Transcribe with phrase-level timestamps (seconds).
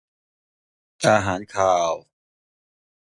[1.07, 1.93] อาหารคาว